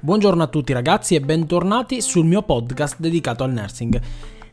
Buongiorno 0.00 0.44
a 0.44 0.46
tutti 0.46 0.72
ragazzi 0.72 1.16
e 1.16 1.20
bentornati 1.20 2.00
sul 2.00 2.24
mio 2.24 2.42
podcast 2.42 3.00
dedicato 3.00 3.42
al 3.42 3.50
nursing. 3.50 4.00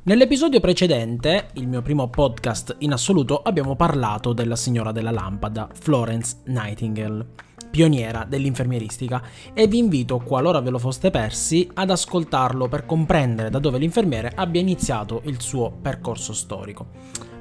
Nell'episodio 0.01 0.59
precedente, 0.59 1.49
il 1.53 1.67
mio 1.67 1.83
primo 1.83 2.09
podcast 2.09 2.77
in 2.79 2.91
assoluto, 2.91 3.43
abbiamo 3.43 3.75
parlato 3.75 4.33
della 4.33 4.55
signora 4.55 4.91
della 4.91 5.11
lampada, 5.11 5.69
Florence 5.71 6.37
Nightingale, 6.45 7.27
pioniera 7.69 8.25
dell'infermieristica, 8.27 9.21
e 9.53 9.67
vi 9.67 9.77
invito, 9.77 10.17
qualora 10.17 10.61
ve 10.61 10.71
lo 10.71 10.79
foste 10.79 11.11
persi, 11.11 11.69
ad 11.75 11.91
ascoltarlo 11.91 12.67
per 12.67 12.87
comprendere 12.87 13.51
da 13.51 13.59
dove 13.59 13.77
l'infermiere 13.77 14.31
abbia 14.33 14.61
iniziato 14.61 15.21
il 15.25 15.39
suo 15.41 15.71
percorso 15.79 16.33
storico. 16.33 16.87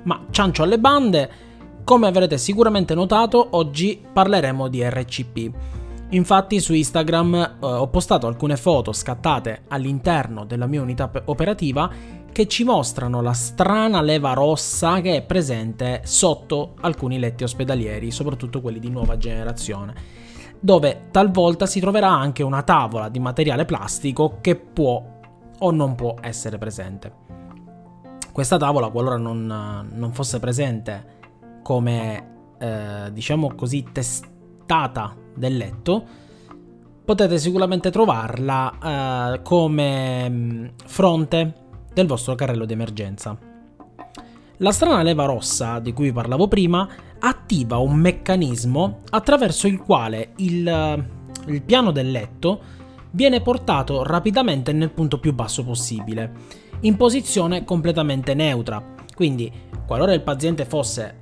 Ma 0.02 0.26
ciancio 0.30 0.62
alle 0.62 0.78
bande, 0.78 1.30
come 1.84 2.06
avrete 2.06 2.36
sicuramente 2.36 2.94
notato, 2.94 3.48
oggi 3.52 3.98
parleremo 4.12 4.68
di 4.68 4.82
RCP 4.82 5.52
Infatti 6.10 6.60
su 6.60 6.74
Instagram 6.74 7.34
eh, 7.34 7.56
ho 7.60 7.88
postato 7.88 8.26
alcune 8.26 8.56
foto 8.56 8.92
scattate 8.92 9.64
all'interno 9.68 10.44
della 10.44 10.66
mia 10.66 10.82
unità 10.82 11.10
operativa 11.24 11.90
che 12.30 12.46
ci 12.48 12.64
mostrano 12.64 13.20
la 13.20 13.32
strana 13.32 14.02
leva 14.02 14.32
rossa 14.32 15.00
che 15.00 15.16
è 15.16 15.22
presente 15.22 16.02
sotto 16.04 16.74
alcuni 16.80 17.18
letti 17.18 17.44
ospedalieri, 17.44 18.10
soprattutto 18.10 18.60
quelli 18.60 18.80
di 18.80 18.90
nuova 18.90 19.16
generazione, 19.16 19.94
dove 20.58 21.08
talvolta 21.10 21.66
si 21.66 21.78
troverà 21.78 22.10
anche 22.10 22.42
una 22.42 22.62
tavola 22.62 23.08
di 23.08 23.20
materiale 23.20 23.64
plastico 23.64 24.38
che 24.40 24.56
può 24.56 25.02
o 25.58 25.70
non 25.70 25.94
può 25.94 26.16
essere 26.20 26.58
presente. 26.58 27.12
Questa 28.32 28.56
tavola, 28.56 28.90
qualora 28.90 29.16
non, 29.16 29.88
non 29.92 30.12
fosse 30.12 30.40
presente 30.40 31.06
come, 31.62 32.54
eh, 32.58 33.12
diciamo 33.12 33.54
così, 33.54 33.84
testata 34.64 35.14
del 35.34 35.56
letto, 35.56 36.04
potete 37.04 37.38
sicuramente 37.38 37.90
trovarla 37.90 39.34
eh, 39.34 39.42
come 39.42 40.30
mm, 40.30 40.66
fronte 40.86 41.54
del 41.92 42.06
vostro 42.06 42.34
carrello 42.34 42.64
di 42.64 42.72
emergenza. 42.72 43.36
La 44.58 44.72
strana 44.72 45.02
leva 45.02 45.26
rossa 45.26 45.80
di 45.80 45.92
cui 45.92 46.06
vi 46.06 46.12
parlavo 46.12 46.48
prima 46.48 46.88
attiva 47.18 47.78
un 47.78 47.96
meccanismo 47.96 49.00
attraverso 49.10 49.66
il 49.66 49.80
quale 49.80 50.32
il, 50.36 50.66
eh, 50.66 51.04
il 51.46 51.62
piano 51.62 51.90
del 51.90 52.10
letto 52.10 52.82
viene 53.10 53.40
portato 53.42 54.02
rapidamente 54.02 54.72
nel 54.72 54.90
punto 54.90 55.18
più 55.18 55.34
basso 55.34 55.62
possibile, 55.62 56.32
in 56.80 56.96
posizione 56.96 57.64
completamente 57.64 58.34
neutra. 58.34 58.82
Quindi, 59.14 59.52
qualora 59.86 60.12
il 60.12 60.22
paziente 60.22 60.64
fosse 60.64 61.20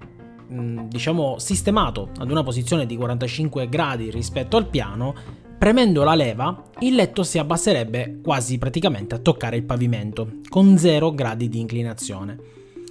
diciamo 0.88 1.38
sistemato 1.38 2.10
ad 2.18 2.30
una 2.30 2.42
posizione 2.42 2.86
di 2.86 2.96
45 2.96 3.68
gradi 3.68 4.10
rispetto 4.10 4.56
al 4.56 4.68
piano, 4.68 5.14
premendo 5.58 6.02
la 6.02 6.14
leva, 6.14 6.64
il 6.80 6.94
letto 6.94 7.22
si 7.22 7.38
abbasserebbe 7.38 8.20
quasi 8.22 8.58
praticamente 8.58 9.14
a 9.14 9.18
toccare 9.18 9.56
il 9.56 9.64
pavimento, 9.64 10.38
con 10.48 10.76
0 10.76 11.14
gradi 11.14 11.48
di 11.48 11.60
inclinazione. 11.60 12.38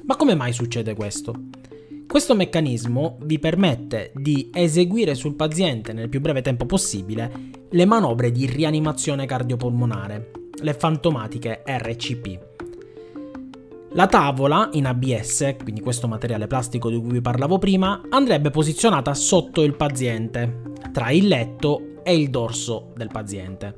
Ma 0.03 0.15
come 0.15 0.35
mai 0.35 0.53
succede 0.53 0.95
questo? 0.95 1.33
Questo 2.07 2.35
meccanismo 2.35 3.17
vi 3.21 3.39
permette 3.39 4.11
di 4.13 4.49
eseguire 4.53 5.15
sul 5.15 5.35
paziente 5.35 5.93
nel 5.93 6.09
più 6.09 6.19
breve 6.19 6.41
tempo 6.41 6.65
possibile 6.65 7.31
le 7.69 7.85
manovre 7.85 8.31
di 8.31 8.45
rianimazione 8.45 9.25
cardiopolmonare, 9.25 10.31
le 10.61 10.73
fantomatiche 10.73 11.63
RCP. 11.65 12.50
La 13.93 14.07
tavola 14.07 14.69
in 14.71 14.85
ABS, 14.85 15.55
quindi 15.61 15.81
questo 15.81 16.07
materiale 16.07 16.47
plastico 16.47 16.89
di 16.89 16.97
cui 16.97 17.11
vi 17.11 17.21
parlavo 17.21 17.57
prima, 17.57 18.01
andrebbe 18.09 18.49
posizionata 18.49 19.13
sotto 19.13 19.63
il 19.63 19.75
paziente, 19.75 20.61
tra 20.93 21.11
il 21.11 21.27
letto 21.27 21.97
e 22.01 22.15
il 22.15 22.29
dorso 22.29 22.93
del 22.95 23.09
paziente. 23.11 23.75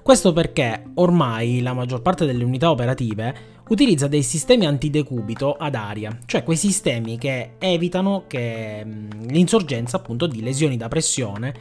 Questo 0.00 0.32
perché 0.32 0.84
ormai 0.94 1.60
la 1.60 1.72
maggior 1.72 2.02
parte 2.02 2.24
delle 2.24 2.44
unità 2.44 2.70
operative 2.70 3.34
utilizza 3.68 4.06
dei 4.06 4.22
sistemi 4.22 4.64
antidecubito 4.64 5.54
ad 5.54 5.74
aria, 5.74 6.16
cioè 6.24 6.44
quei 6.44 6.56
sistemi 6.56 7.18
che 7.18 7.54
evitano 7.58 8.24
che, 8.28 8.86
l'insorgenza 9.28 9.96
appunto 9.96 10.28
di 10.28 10.40
lesioni 10.40 10.76
da 10.76 10.86
pressione 10.86 11.52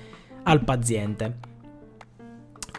al 0.44 0.64
paziente 0.64 1.50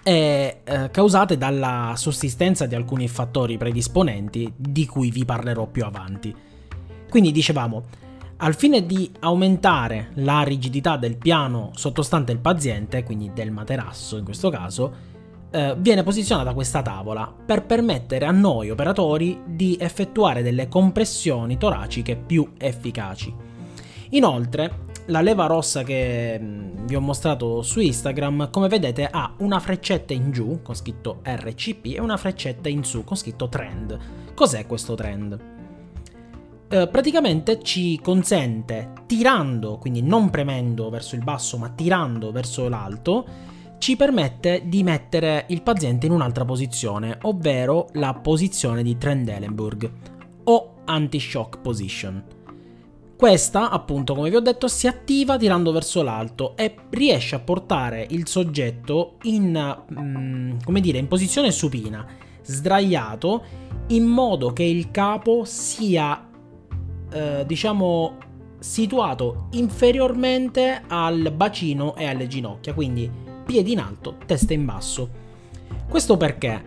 e 0.02 0.60
eh, 0.64 0.90
causate 0.90 1.38
dalla 1.38 1.94
sussistenza 1.96 2.66
di 2.66 2.74
alcuni 2.74 3.06
fattori 3.08 3.56
predisponenti 3.56 4.52
di 4.56 4.86
cui 4.86 5.10
vi 5.10 5.24
parlerò 5.24 5.66
più 5.66 5.84
avanti. 5.84 6.34
Quindi 7.08 7.30
dicevamo, 7.30 7.84
al 8.38 8.54
fine 8.54 8.84
di 8.84 9.10
aumentare 9.20 10.10
la 10.14 10.42
rigidità 10.42 10.96
del 10.96 11.16
piano 11.16 11.70
sottostante 11.74 12.32
il 12.32 12.38
paziente, 12.38 13.04
quindi 13.04 13.30
del 13.32 13.52
materasso 13.52 14.16
in 14.16 14.24
questo 14.24 14.50
caso, 14.50 15.10
eh, 15.50 15.74
viene 15.78 16.02
posizionata 16.02 16.54
questa 16.54 16.82
tavola 16.82 17.32
per 17.44 17.64
permettere 17.64 18.24
a 18.24 18.32
noi 18.32 18.70
operatori 18.70 19.40
di 19.46 19.76
effettuare 19.78 20.42
delle 20.42 20.66
compressioni 20.66 21.58
toraciche 21.58 22.16
più 22.16 22.52
efficaci. 22.58 23.32
Inoltre, 24.10 24.90
la 25.06 25.20
leva 25.20 25.46
rossa 25.46 25.82
che 25.82 26.38
mm, 26.40 26.86
vi 26.86 26.94
ho 26.94 27.00
mostrato 27.00 27.62
su 27.62 27.80
Instagram, 27.80 28.50
come 28.50 28.68
vedete, 28.68 29.08
ha 29.10 29.34
una 29.38 29.58
freccetta 29.58 30.12
in 30.12 30.30
giù 30.30 30.60
con 30.62 30.74
scritto 30.74 31.20
RCP 31.22 31.94
e 31.94 32.00
una 32.00 32.16
freccetta 32.16 32.68
in 32.68 32.84
su 32.84 33.04
con 33.04 33.16
scritto 33.16 33.48
trend. 33.48 33.98
Cos'è 34.34 34.66
questo 34.66 34.94
trend? 34.94 35.38
Eh, 36.68 36.88
praticamente 36.88 37.60
ci 37.62 38.00
consente, 38.02 38.92
tirando, 39.06 39.76
quindi 39.78 40.02
non 40.02 40.30
premendo 40.30 40.88
verso 40.88 41.16
il 41.16 41.22
basso, 41.22 41.58
ma 41.58 41.68
tirando 41.68 42.32
verso 42.32 42.68
l'alto, 42.68 43.26
ci 43.78 43.96
permette 43.96 44.62
di 44.66 44.82
mettere 44.82 45.44
il 45.48 45.62
paziente 45.62 46.06
in 46.06 46.12
un'altra 46.12 46.44
posizione, 46.44 47.18
ovvero 47.22 47.88
la 47.94 48.14
posizione 48.14 48.82
di 48.82 48.96
Trendelenburg 48.96 49.90
o 50.44 50.74
anti-shock 50.84 51.58
position. 51.58 52.41
Questa, 53.22 53.70
appunto, 53.70 54.16
come 54.16 54.30
vi 54.30 54.34
ho 54.34 54.40
detto, 54.40 54.66
si 54.66 54.88
attiva 54.88 55.38
tirando 55.38 55.70
verso 55.70 56.02
l'alto 56.02 56.56
e 56.56 56.74
riesce 56.90 57.36
a 57.36 57.38
portare 57.38 58.04
il 58.10 58.26
soggetto 58.26 59.18
in, 59.22 59.76
mm, 59.96 60.56
come 60.64 60.80
dire, 60.80 60.98
in 60.98 61.06
posizione 61.06 61.52
supina, 61.52 62.04
sdraiato, 62.42 63.44
in 63.90 64.06
modo 64.06 64.52
che 64.52 64.64
il 64.64 64.90
capo 64.90 65.44
sia, 65.44 66.28
eh, 67.12 67.44
diciamo, 67.46 68.18
situato 68.58 69.46
inferiormente 69.52 70.82
al 70.88 71.32
bacino 71.32 71.94
e 71.94 72.06
alle 72.06 72.26
ginocchia, 72.26 72.74
quindi 72.74 73.08
piedi 73.46 73.70
in 73.70 73.78
alto, 73.78 74.16
testa 74.26 74.52
in 74.52 74.64
basso. 74.64 75.08
Questo 75.88 76.16
perché? 76.16 76.60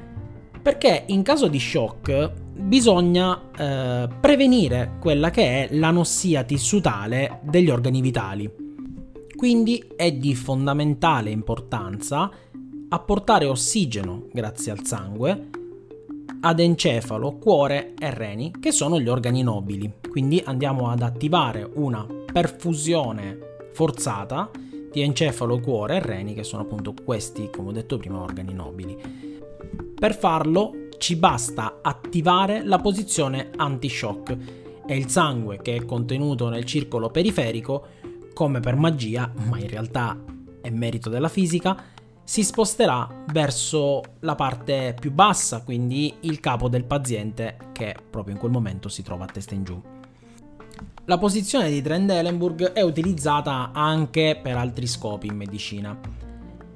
Perché 0.62 1.04
in 1.08 1.22
caso 1.22 1.50
di 1.50 1.60
shock 1.60 2.44
bisogna 2.56 3.50
eh, 3.58 4.08
prevenire 4.20 4.98
quella 5.00 5.30
che 5.30 5.68
è 5.68 5.76
l'anossia 5.76 6.44
tissutale 6.44 7.40
degli 7.44 7.70
organi 7.70 8.02
vitali. 8.02 8.52
Quindi 9.36 9.84
è 9.96 10.12
di 10.14 10.34
fondamentale 10.34 11.30
importanza 11.30 12.32
apportare 12.88 13.46
ossigeno 13.46 14.28
grazie 14.32 14.72
al 14.72 14.86
sangue 14.86 15.50
ad 16.42 16.60
encefalo, 16.60 17.38
cuore 17.38 17.94
e 17.98 18.12
reni, 18.12 18.54
che 18.60 18.72
sono 18.72 19.00
gli 19.00 19.08
organi 19.08 19.42
nobili. 19.42 19.92
Quindi 20.08 20.42
andiamo 20.46 20.90
ad 20.90 21.02
attivare 21.02 21.68
una 21.74 22.06
perfusione 22.32 23.38
forzata 23.74 24.52
di 24.92 25.02
encefalo, 25.02 25.60
cuore 25.60 25.96
e 25.96 26.00
reni, 26.00 26.36
che 26.36 26.44
sono 26.44 26.62
appunto 26.62 26.94
questi, 27.04 27.50
come 27.50 27.70
ho 27.70 27.72
detto 27.72 27.98
prima, 27.98 28.22
organi 28.22 28.54
nobili. 28.54 28.96
Per 30.00 30.16
farlo 30.16 30.85
ci 30.98 31.16
basta 31.16 31.80
attivare 31.82 32.64
la 32.64 32.78
posizione 32.78 33.50
anti-shock 33.56 34.38
e 34.86 34.96
il 34.96 35.10
sangue 35.10 35.62
che 35.62 35.76
è 35.76 35.86
contenuto 35.86 36.50
nel 36.50 36.66
circolo 36.66 37.10
periferico, 37.10 37.88
come 38.34 38.60
per 38.60 38.76
magia, 38.76 39.32
ma 39.48 39.58
in 39.60 39.70
realtà 39.70 40.18
è 40.62 40.70
merito 40.70 41.10
della 41.10 41.30
fisica, 41.30 41.94
si 42.24 42.44
sposterà 42.44 43.24
verso 43.32 44.02
la 44.22 44.36
parte 44.36 44.96
più 45.00 45.12
bassa, 45.12 45.64
quindi 45.64 46.16
il 46.22 46.40
capo 46.40 46.70
del 46.70 46.84
paziente 46.84 47.58
che 47.72 47.96
proprio 48.10 48.34
in 48.34 48.40
quel 48.40 48.52
momento 48.52 48.90
si 48.90 49.04
trova 49.04 49.26
a 49.26 49.28
testa 49.28 49.54
in 49.54 49.64
giù. 49.64 49.82
La 51.06 51.20
posizione 51.20 51.70
di 51.70 51.84
Trendelenburg 51.84 52.74
è 52.74 52.82
utilizzata 52.82 53.72
anche 53.74 54.40
per 54.42 54.58
altri 54.58 54.88
scopi 54.88 55.28
in 55.28 55.36
medicina. 55.36 55.98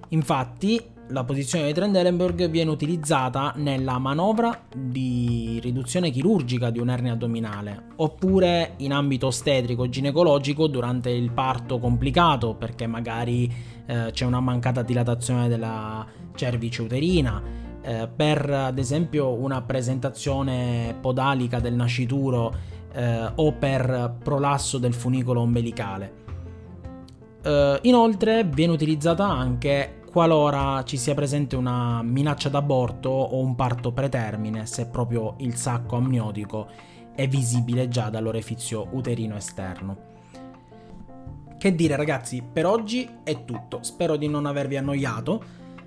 Infatti, 0.09 0.79
la 1.11 1.23
posizione 1.23 1.65
di 1.65 1.73
Trendelenburg 1.73 2.49
viene 2.49 2.69
utilizzata 2.69 3.53
nella 3.55 3.97
manovra 3.97 4.65
di 4.75 5.59
riduzione 5.61 6.11
chirurgica 6.11 6.69
di 6.69 6.79
un'ernia 6.79 7.13
addominale, 7.13 7.87
oppure 7.95 8.73
in 8.77 8.93
ambito 8.93 9.27
ostetrico 9.27 9.89
ginecologico 9.89 10.67
durante 10.67 11.09
il 11.09 11.31
parto 11.31 11.79
complicato, 11.79 12.53
perché 12.53 12.85
magari 12.85 13.51
eh, 13.85 14.09
c'è 14.11 14.25
una 14.25 14.39
mancata 14.39 14.83
dilatazione 14.83 15.47
della 15.47 16.05
cervice 16.35 16.83
uterina, 16.83 17.41
eh, 17.81 18.07
per 18.13 18.49
ad 18.49 18.77
esempio 18.77 19.33
una 19.33 19.61
presentazione 19.61 20.95
podalica 20.99 21.59
del 21.59 21.73
nascituro 21.73 22.53
eh, 22.93 23.31
o 23.33 23.51
per 23.53 24.17
prolasso 24.23 24.77
del 24.77 24.93
funicolo 24.93 25.41
ombelicale. 25.41 26.17
Uh, 27.41 27.77
inoltre 27.83 28.43
viene 28.43 28.73
utilizzata 28.73 29.25
anche 29.25 29.98
qualora 30.09 30.83
ci 30.83 30.97
sia 30.97 31.13
presente 31.13 31.55
una 31.55 32.01
minaccia 32.01 32.49
d'aborto 32.49 33.09
o 33.09 33.39
un 33.39 33.55
parto 33.55 33.91
pretermine, 33.91 34.65
se 34.65 34.87
proprio 34.87 35.35
il 35.37 35.55
sacco 35.55 35.97
amniotico 35.97 36.67
è 37.13 37.27
visibile 37.27 37.87
già 37.87 38.09
dall'orefizio 38.09 38.87
uterino 38.91 39.35
esterno. 39.35 40.07
Che 41.57 41.75
dire 41.75 41.95
ragazzi, 41.95 42.41
per 42.41 42.65
oggi 42.65 43.07
è 43.23 43.45
tutto, 43.45 43.79
spero 43.83 44.15
di 44.15 44.27
non 44.27 44.45
avervi 44.45 44.77
annoiato, 44.77 45.43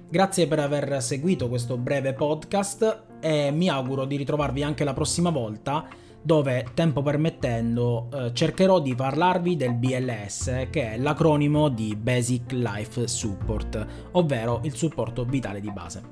grazie 0.09 0.47
per 0.47 0.61
aver 0.61 1.03
seguito 1.03 1.49
questo 1.49 1.77
breve 1.77 2.13
podcast 2.13 3.05
e 3.21 3.51
mi 3.51 3.69
auguro 3.69 4.05
di 4.05 4.17
ritrovarvi 4.17 4.63
anche 4.63 4.85
la 4.85 4.93
prossima 4.93 5.31
volta 5.31 5.87
dove, 6.23 6.67
tempo 6.75 7.03
permettendo, 7.03 8.09
eh, 8.13 8.33
cercherò 8.33 8.81
di 8.81 8.95
parlarvi 8.95 9.57
del 9.57 9.75
BLS, 9.75 10.69
che 10.71 10.93
è 10.93 10.97
l'acronimo 10.99 11.69
di 11.69 11.97
Basic 11.97 12.53
Life 12.53 13.07
Support, 13.07 13.87
ovvero 14.13 14.61
il 14.63 14.75
supporto 14.75 15.25
vitale 15.25 15.61
di 15.61 15.71
base. 15.71 16.03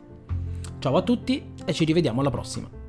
Ciao 0.79 0.97
a 0.97 1.03
tutti 1.03 1.53
e 1.65 1.73
ci 1.73 1.85
rivediamo 1.85 2.21
alla 2.21 2.31
prossima! 2.31 2.80